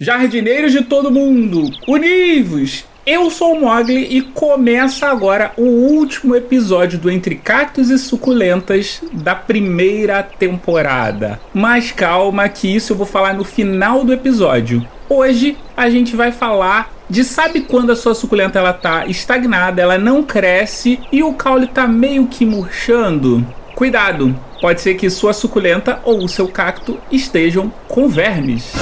[0.00, 2.84] Jardineiros de todo mundo, univos!
[3.04, 9.02] Eu sou o Mogli e começa agora o último episódio do Entre Cactos e Suculentas
[9.12, 11.40] da primeira temporada.
[11.52, 14.86] Mas calma que isso eu vou falar no final do episódio.
[15.08, 19.98] Hoje a gente vai falar de sabe quando a sua suculenta ela tá estagnada, ela
[19.98, 23.44] não cresce e o caule tá meio que murchando?
[23.74, 28.72] Cuidado, pode ser que sua suculenta ou o seu cacto estejam com vermes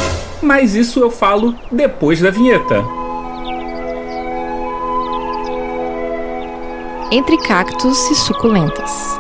[0.43, 2.85] mas isso eu falo depois da vinheta.
[7.11, 9.17] Entre cactos e suculentas.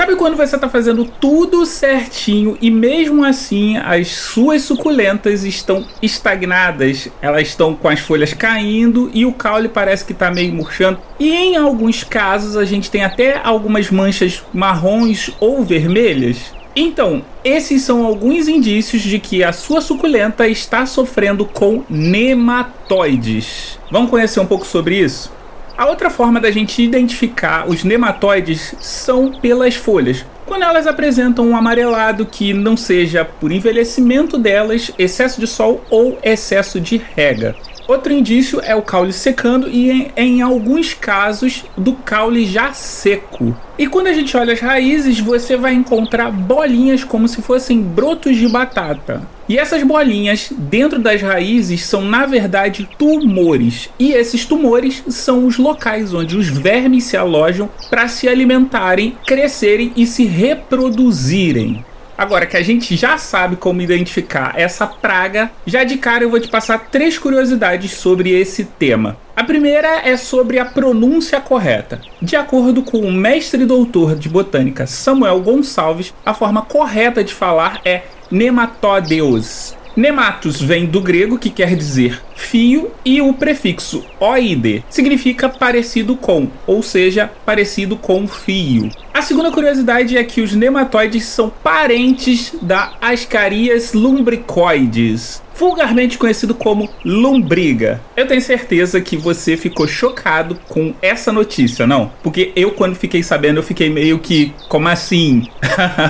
[0.00, 7.08] Sabe quando você está fazendo tudo certinho e mesmo assim as suas suculentas estão estagnadas?
[7.20, 11.00] Elas estão com as folhas caindo e o caule parece que está meio murchando.
[11.18, 16.59] E em alguns casos a gente tem até algumas manchas marrons ou vermelhas.
[16.74, 23.78] Então, esses são alguns indícios de que a sua suculenta está sofrendo com nematóides.
[23.90, 25.32] Vamos conhecer um pouco sobre isso?
[25.76, 30.24] A outra forma da gente identificar os nematóides são pelas folhas.
[30.46, 36.18] Quando elas apresentam um amarelado que não seja por envelhecimento delas, excesso de sol ou
[36.22, 37.56] excesso de rega.
[37.90, 43.52] Outro indício é o caule secando e, em, em, alguns casos, do caule já seco.
[43.76, 48.36] E quando a gente olha as raízes, você vai encontrar bolinhas como se fossem brotos
[48.36, 49.28] de batata.
[49.48, 53.90] E essas bolinhas dentro das raízes são, na verdade, tumores.
[53.98, 59.92] E esses tumores são os locais onde os vermes se alojam para se alimentarem, crescerem
[59.96, 61.84] e se reproduzirem.
[62.20, 66.38] Agora que a gente já sabe como identificar essa praga, já de cara eu vou
[66.38, 69.16] te passar três curiosidades sobre esse tema.
[69.34, 71.98] A primeira é sobre a pronúncia correta.
[72.20, 77.80] De acordo com o mestre doutor de botânica Samuel Gonçalves, a forma correta de falar
[77.86, 79.74] é nematódeos.
[79.96, 86.48] Nematos vem do grego que quer dizer fio e o prefixo oide significa parecido com,
[86.66, 88.90] ou seja, parecido com fio.
[89.14, 96.90] A segunda curiosidade é que os nematóides são parentes da Ascarias lumbricoides, vulgarmente conhecido como
[97.04, 98.00] lombriga.
[98.16, 102.10] Eu tenho certeza que você ficou chocado com essa notícia, não?
[102.20, 105.46] Porque eu quando fiquei sabendo, eu fiquei meio que como assim?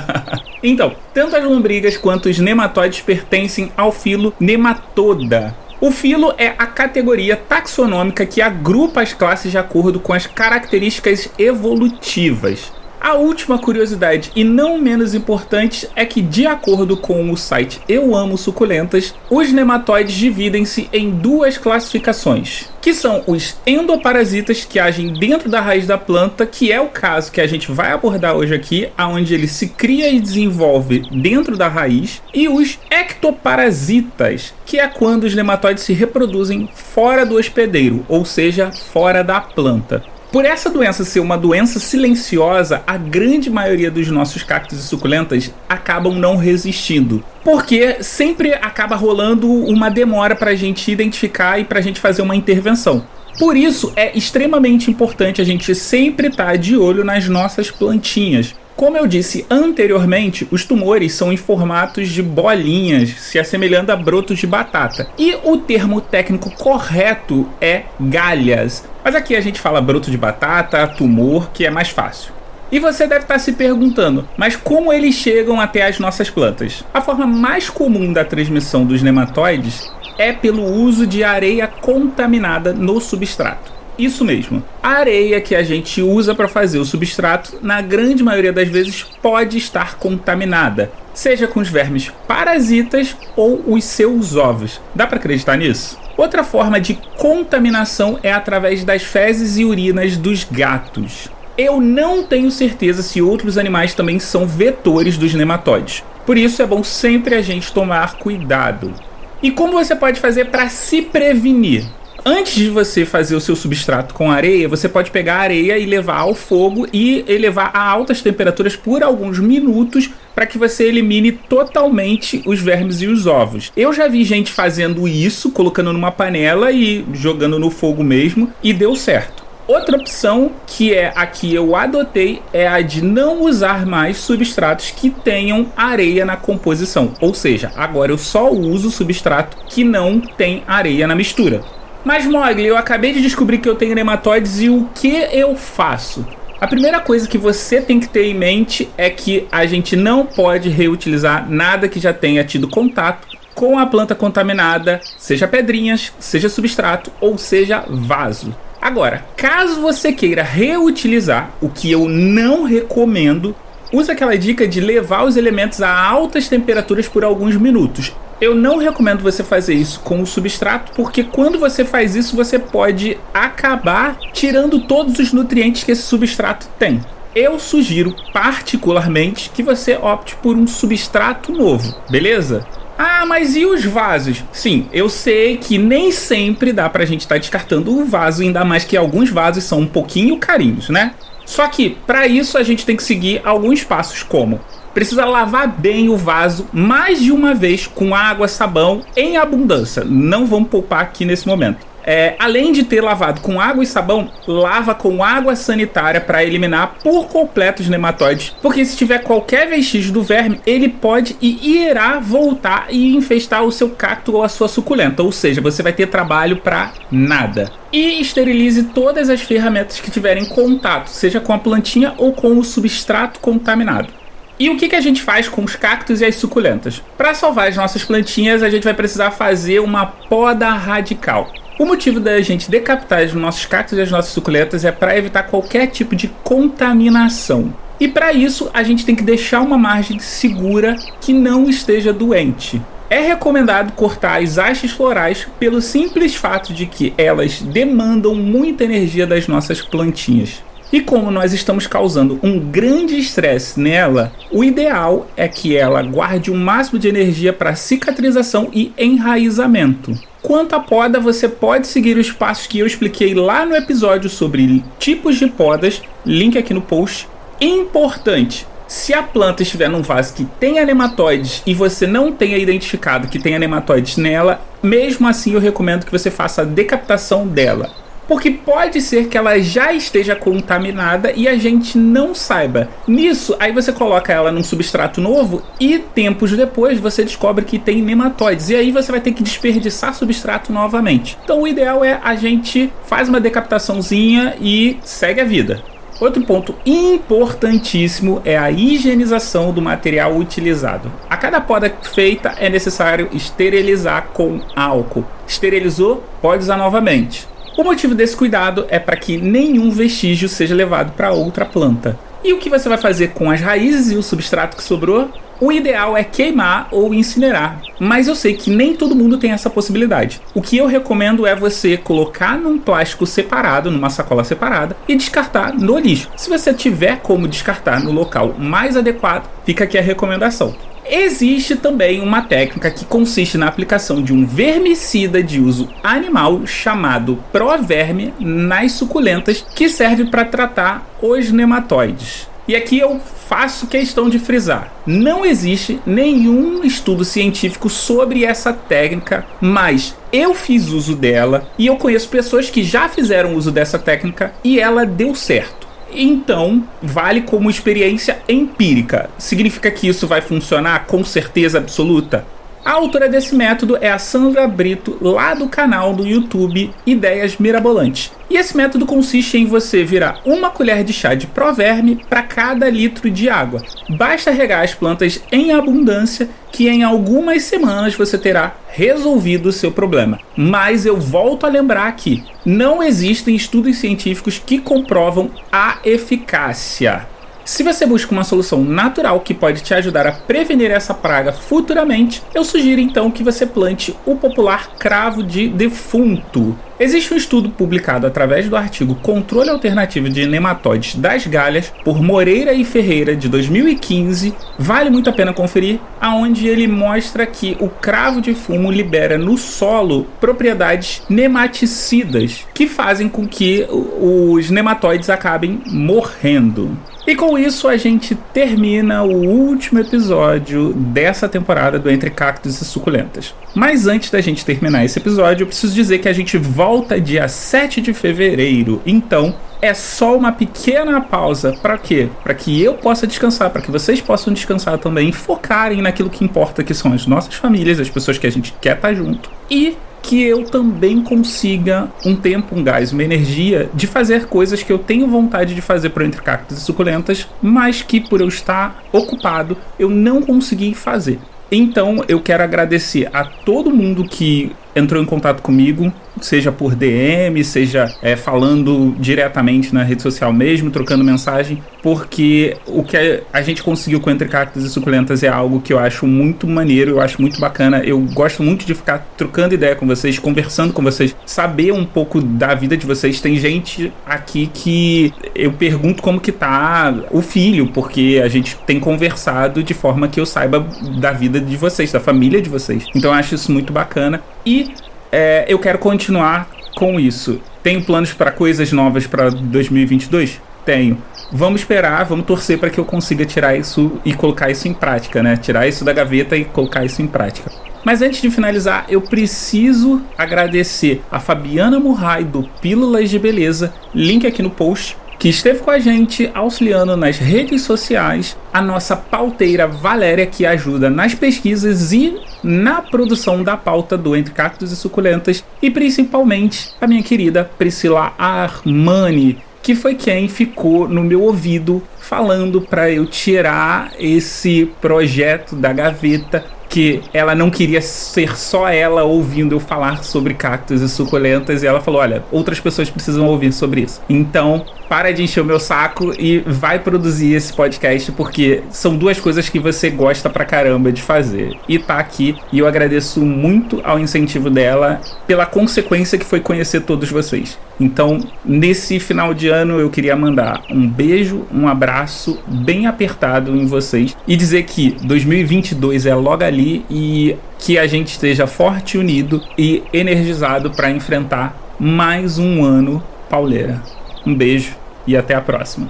[0.63, 6.67] então, tanto as lombrigas quanto os nematóides pertencem ao filo Nematoda, o filo é a
[6.67, 12.73] categoria taxonômica que agrupa as classes de acordo com as características evolutivas.
[13.01, 18.15] A última curiosidade, e não menos importante, é que, de acordo com o site Eu
[18.15, 25.49] Amo Suculentas, os nematóides dividem-se em duas classificações, que são os endoparasitas que agem dentro
[25.49, 28.91] da raiz da planta, que é o caso que a gente vai abordar hoje aqui,
[28.99, 35.25] aonde ele se cria e desenvolve dentro da raiz, e os ectoparasitas, que é quando
[35.25, 40.05] os nematóides se reproduzem fora do hospedeiro, ou seja, fora da planta.
[40.33, 45.53] Por essa doença ser uma doença silenciosa, a grande maioria dos nossos cactos e suculentas
[45.69, 47.25] acabam não resistindo.
[47.43, 52.23] Porque sempre acaba rolando uma demora para a gente identificar e para a gente fazer
[52.23, 53.05] uma intervenção.
[53.41, 58.55] Por isso é extremamente importante a gente sempre estar tá de olho nas nossas plantinhas,
[58.77, 64.39] como eu disse anteriormente, os tumores são em formatos de bolinhas, se assemelhando a brotos
[64.39, 65.09] de batata.
[65.19, 68.85] E o termo técnico correto é galhas.
[69.05, 72.33] Mas aqui a gente fala broto de batata, tumor, que é mais fácil.
[72.73, 76.85] E você deve estar se perguntando, mas como eles chegam até as nossas plantas?
[76.95, 83.01] A forma mais comum da transmissão dos nematóides é pelo uso de areia contaminada no
[83.01, 83.80] substrato.
[84.01, 84.65] Isso mesmo.
[84.83, 89.03] A areia que a gente usa para fazer o substrato, na grande maioria das vezes,
[89.21, 94.81] pode estar contaminada, seja com os vermes parasitas ou os seus ovos.
[94.95, 95.99] Dá para acreditar nisso?
[96.17, 101.29] Outra forma de contaminação é através das fezes e urinas dos gatos.
[101.59, 106.03] Eu não tenho certeza se outros animais também são vetores dos nematóides.
[106.25, 108.95] Por isso é bom sempre a gente tomar cuidado.
[109.43, 111.85] E como você pode fazer para se prevenir?
[112.25, 115.87] Antes de você fazer o seu substrato com areia, você pode pegar a areia e
[115.87, 121.33] levar ao fogo e elevar a altas temperaturas por alguns minutos para que você elimine
[121.33, 123.73] totalmente os vermes e os ovos.
[123.75, 128.73] Eu já vi gente fazendo isso, colocando numa panela e jogando no fogo mesmo, e
[128.73, 129.41] deu certo.
[129.67, 134.91] Outra opção, que é a que eu adotei, é a de não usar mais substratos
[134.91, 137.15] que tenham areia na composição.
[137.21, 141.63] Ou seja, agora eu só uso substrato que não tem areia na mistura.
[142.05, 146.27] Mas Mogli, eu acabei de descobrir que eu tenho nematóides e o que eu faço?
[146.59, 150.25] A primeira coisa que você tem que ter em mente é que a gente não
[150.25, 156.49] pode reutilizar nada que já tenha tido contato com a planta contaminada, seja pedrinhas, seja
[156.49, 158.55] substrato ou seja vaso.
[158.81, 163.55] Agora, caso você queira reutilizar, o que eu não recomendo,
[163.93, 168.15] use aquela dica de levar os elementos a altas temperaturas por alguns minutos.
[168.41, 172.59] Eu não recomendo você fazer isso com o substrato, porque quando você faz isso, você
[172.59, 177.03] pode acabar tirando todos os nutrientes que esse substrato tem.
[177.35, 182.67] Eu sugiro particularmente que você opte por um substrato novo, beleza?
[182.97, 184.43] Ah, mas e os vasos?
[184.53, 188.65] Sim, eu sei que nem sempre dá pra gente estar tá descartando o vaso, ainda
[188.65, 191.15] mais que alguns vasos são um pouquinho carinhos, né?
[191.45, 194.61] Só que para isso a gente tem que seguir alguns passos como
[194.95, 200.05] precisa lavar bem o vaso mais de uma vez com água, sabão em abundância.
[200.05, 201.91] Não vamos poupar aqui nesse momento.
[202.05, 206.97] É, além de ter lavado com água e sabão, lava com água sanitária para eliminar
[207.03, 208.55] por completo os nematóides.
[208.63, 213.73] Porque se tiver qualquer vestígio do verme, ele pode e irá voltar e infestar o
[213.73, 215.23] seu cacto ou a sua suculenta.
[215.23, 217.71] Ou seja, você vai ter trabalho para nada.
[217.93, 222.65] E esterilize todas as ferramentas que tiverem contato, seja com a plantinha ou com o
[222.65, 224.20] substrato contaminado.
[224.61, 227.03] E o que, que a gente faz com os cactos e as suculentas?
[227.17, 231.51] Para salvar as nossas plantinhas, a gente vai precisar fazer uma poda radical.
[231.79, 235.45] O motivo da gente decapitar os nossos cactos e as nossas suculentas é para evitar
[235.45, 237.73] qualquer tipo de contaminação.
[237.99, 242.83] E para isso, a gente tem que deixar uma margem segura que não esteja doente.
[243.09, 249.27] É recomendado cortar as hastes florais pelo simples fato de que elas demandam muita energia
[249.27, 250.63] das nossas plantinhas.
[250.93, 256.51] E como nós estamos causando um grande estresse nela, o ideal é que ela guarde
[256.51, 260.19] o máximo de energia para cicatrização e enraizamento.
[260.43, 264.83] Quanto à poda, você pode seguir os passos que eu expliquei lá no episódio sobre
[264.99, 267.29] tipos de podas, link aqui no post.
[267.61, 273.29] Importante, se a planta estiver num vaso que tenha nematóides e você não tenha identificado
[273.29, 278.00] que tenha nematóides nela, mesmo assim eu recomendo que você faça a decapitação dela
[278.31, 282.89] porque pode ser que ela já esteja contaminada e a gente não saiba.
[283.05, 288.01] Nisso, aí você coloca ela num substrato novo e tempos depois você descobre que tem
[288.01, 291.37] nematóides e aí você vai ter que desperdiçar substrato novamente.
[291.43, 295.83] Então o ideal é a gente faz uma decapitaçãozinha e segue a vida.
[296.21, 301.11] Outro ponto importantíssimo é a higienização do material utilizado.
[301.29, 305.25] A cada poda feita é necessário esterilizar com álcool.
[305.49, 307.50] Esterilizou, pode usar novamente.
[307.81, 312.19] O motivo desse cuidado é para que nenhum vestígio seja levado para outra planta.
[312.45, 315.31] E o que você vai fazer com as raízes e o substrato que sobrou?
[315.59, 319.71] O ideal é queimar ou incinerar, mas eu sei que nem todo mundo tem essa
[319.71, 320.43] possibilidade.
[320.55, 325.73] O que eu recomendo é você colocar num plástico separado, numa sacola separada e descartar
[325.73, 326.29] no lixo.
[326.37, 330.75] Se você tiver como descartar no local mais adequado, fica aqui a recomendação.
[331.13, 337.43] Existe também uma técnica que consiste na aplicação de um vermicida de uso animal chamado
[337.51, 342.49] Proverme nas suculentas, que serve para tratar os nematóides.
[342.69, 349.45] E aqui eu faço questão de frisar: não existe nenhum estudo científico sobre essa técnica,
[349.61, 354.53] mas eu fiz uso dela e eu conheço pessoas que já fizeram uso dessa técnica
[354.63, 355.80] e ela deu certo.
[356.13, 359.31] Então, vale como experiência empírica.
[359.39, 362.45] Significa que isso vai funcionar com certeza absoluta?
[362.83, 368.33] A autora desse método é a Sandra Brito, lá do canal do YouTube Ideias Mirabolantes.
[368.49, 372.89] E esse método consiste em você virar uma colher de chá de proverme para cada
[372.89, 373.83] litro de água.
[374.09, 379.93] Basta regar as plantas em abundância que em algumas semanas você terá resolvido o seu
[379.93, 380.41] problema.
[380.57, 387.27] Mas eu volto a lembrar aqui, não existem estudos científicos que comprovam a eficácia.
[387.65, 392.43] Se você busca uma solução natural que pode te ajudar a prevenir essa praga futuramente,
[392.55, 396.77] eu sugiro então que você plante o popular cravo de defunto.
[396.99, 402.75] Existe um estudo publicado através do artigo Controle Alternativo de Nematóides das Galhas por Moreira
[402.75, 404.55] e Ferreira de 2015.
[404.79, 409.57] Vale muito a pena conferir, aonde ele mostra que o cravo de fumo libera no
[409.57, 416.99] solo propriedades nematicidas que fazem com que os nematóides acabem morrendo.
[417.27, 422.85] E com isso a gente termina o último episódio dessa temporada do Entre Cactos e
[422.85, 423.55] Suculentas.
[423.75, 427.47] Mas antes da gente terminar esse episódio, eu preciso dizer que a gente volta dia
[427.47, 429.01] 7 de fevereiro.
[429.07, 432.29] Então, é só uma pequena pausa para quê?
[432.43, 436.83] Para que eu possa descansar, para que vocês possam descansar também focarem naquilo que importa,
[436.83, 439.51] que são as nossas famílias, as pessoas que a gente quer estar tá junto.
[439.71, 444.93] E que eu também consiga um tempo, um gás, uma energia de fazer coisas que
[444.93, 449.03] eu tenho vontade de fazer para Entre Cactos e Suculentas, mas que por eu estar
[449.13, 451.39] ocupado eu não consegui fazer.
[451.73, 457.63] Então eu quero agradecer a todo mundo que entrou em contato comigo, seja por DM,
[457.65, 463.83] seja é, falando diretamente na rede social mesmo, trocando mensagem, porque o que a gente
[463.83, 467.41] conseguiu com Entre Cactos e Suculentas é algo que eu acho muito maneiro, eu acho
[467.41, 468.03] muito bacana.
[468.05, 472.41] Eu gosto muito de ficar trocando ideia com vocês, conversando com vocês, saber um pouco
[472.41, 473.41] da vida de vocês.
[473.41, 478.99] Tem gente aqui que eu pergunto como que tá o filho, porque a gente tem
[478.99, 480.87] conversado de forma que eu saiba
[481.21, 483.05] da vida de vocês, da família de vocês.
[483.15, 484.41] Então eu acho isso muito bacana.
[484.65, 484.93] E
[485.33, 487.61] é, eu quero continuar com isso.
[487.83, 490.61] Tenho planos para coisas novas para 2022?
[490.85, 491.19] Tenho.
[491.53, 495.43] Vamos esperar, vamos torcer para que eu consiga tirar isso e colocar isso em prática,
[495.43, 495.57] né?
[495.57, 497.71] Tirar isso da gaveta e colocar isso em prática.
[498.05, 504.47] Mas antes de finalizar, eu preciso agradecer a Fabiana Murray do Pílulas de Beleza, link
[504.47, 509.87] aqui no post, que esteve com a gente auxiliando nas redes sociais, a nossa pauteira
[509.87, 515.65] Valéria, que ajuda nas pesquisas e na produção da pauta do Entre Cactos e Suculentas,
[515.81, 522.83] e principalmente a minha querida Priscila Armani, que foi quem ficou no meu ouvido falando
[522.83, 529.77] para eu tirar esse projeto da gaveta que ela não queria ser só ela ouvindo
[529.77, 534.03] eu falar sobre cactos e suculentas e ela falou: "Olha, outras pessoas precisam ouvir sobre
[534.03, 534.21] isso".
[534.29, 539.41] Então, para de encher o meu saco e vai produzir esse podcast, porque são duas
[539.41, 541.77] coisas que você gosta pra caramba de fazer.
[541.89, 547.01] E tá aqui, e eu agradeço muito ao incentivo dela pela consequência que foi conhecer
[547.03, 547.79] todos vocês.
[548.01, 553.85] Então, nesse final de ano, eu queria mandar um beijo, um abraço bem apertado em
[553.85, 559.63] vocês e dizer que 2022 é logo ali e que a gente esteja forte, unido
[559.77, 564.03] e energizado para enfrentar mais um ano pauleira.
[564.47, 566.09] Um beijo e até a próxima.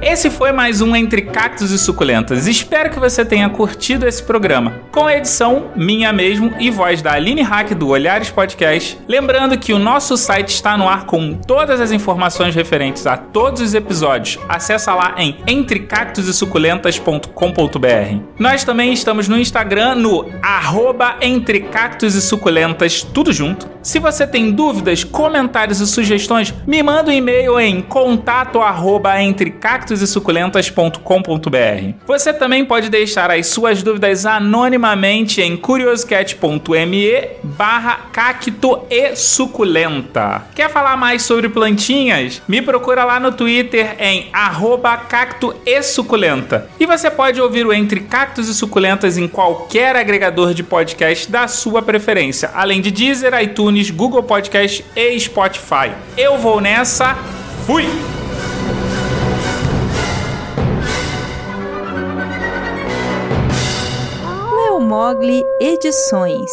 [0.00, 2.46] Esse foi mais um Entre Cactos e Suculentas.
[2.46, 4.81] Espero que você tenha curtido esse programa.
[4.92, 8.98] Com a edição minha mesmo e voz da Aline Hack do Olhares Podcast.
[9.08, 13.62] Lembrando que o nosso site está no ar com todas as informações referentes a todos
[13.62, 14.38] os episódios.
[14.46, 18.22] Acesse lá em entrecactosesuculentas.com.br.
[18.38, 23.72] Nós também estamos no Instagram no arroba Entre Cactos e Suculentas, tudo junto.
[23.82, 30.02] Se você tem dúvidas, comentários e sugestões, me manda um e-mail em contato arroba entrecactos
[30.02, 31.94] e suculentas.com.br.
[32.06, 34.24] Você também pode deixar as suas dúvidas
[34.82, 40.44] anonimamente em curioscat.me barra cacto e suculenta.
[40.54, 42.42] Quer falar mais sobre plantinhas?
[42.48, 46.68] Me procura lá no Twitter em arroba cacto e suculenta.
[46.78, 51.46] E você pode ouvir o Entre Cactos e Suculentas em qualquer agregador de podcast da
[51.46, 55.92] sua preferência, além de Deezer, iTunes, Google Podcast e Spotify.
[56.16, 57.16] Eu vou nessa,
[57.66, 58.21] fui!
[64.92, 66.52] Mogli Edições.